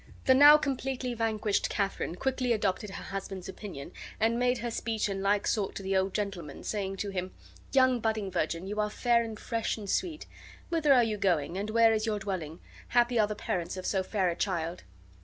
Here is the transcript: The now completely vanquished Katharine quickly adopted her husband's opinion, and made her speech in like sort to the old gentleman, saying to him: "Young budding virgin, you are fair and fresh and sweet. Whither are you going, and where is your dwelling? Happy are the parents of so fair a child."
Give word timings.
The 0.25 0.33
now 0.33 0.57
completely 0.57 1.13
vanquished 1.13 1.69
Katharine 1.69 2.15
quickly 2.15 2.53
adopted 2.53 2.89
her 2.89 3.03
husband's 3.03 3.47
opinion, 3.47 3.91
and 4.19 4.39
made 4.39 4.57
her 4.57 4.71
speech 4.71 5.07
in 5.07 5.21
like 5.21 5.45
sort 5.45 5.75
to 5.75 5.83
the 5.83 5.95
old 5.95 6.15
gentleman, 6.15 6.63
saying 6.63 6.95
to 6.97 7.11
him: 7.11 7.35
"Young 7.71 7.99
budding 7.99 8.31
virgin, 8.31 8.65
you 8.65 8.79
are 8.79 8.89
fair 8.89 9.21
and 9.23 9.39
fresh 9.39 9.77
and 9.77 9.87
sweet. 9.87 10.25
Whither 10.69 10.91
are 10.91 11.03
you 11.03 11.17
going, 11.17 11.55
and 11.55 11.69
where 11.69 11.93
is 11.93 12.07
your 12.07 12.17
dwelling? 12.17 12.59
Happy 12.87 13.19
are 13.19 13.27
the 13.27 13.35
parents 13.35 13.77
of 13.77 13.85
so 13.85 14.01
fair 14.01 14.29
a 14.29 14.35
child." 14.35 14.81